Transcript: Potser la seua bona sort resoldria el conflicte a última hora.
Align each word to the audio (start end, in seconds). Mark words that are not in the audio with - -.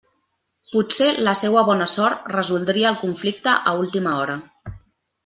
Potser 0.69 1.09
la 1.27 1.35
seua 1.41 1.63
bona 1.67 1.87
sort 1.91 2.25
resoldria 2.35 2.89
el 2.93 2.97
conflicte 3.03 3.55
a 3.73 3.75
última 3.83 4.15
hora. 4.23 4.39